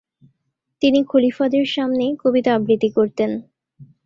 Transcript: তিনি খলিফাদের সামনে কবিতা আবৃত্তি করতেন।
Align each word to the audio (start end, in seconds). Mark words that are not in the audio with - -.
তিনি 0.81 0.99
খলিফাদের 1.03 1.65
সামনে 1.65 2.05
কবিতা 2.23 2.51
আবৃত্তি 2.55 2.89
করতেন। 2.89 3.31